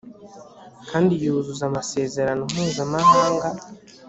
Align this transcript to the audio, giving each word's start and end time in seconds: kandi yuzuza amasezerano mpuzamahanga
kandi 0.89 1.13
yuzuza 1.23 1.63
amasezerano 1.69 2.43
mpuzamahanga 2.51 3.47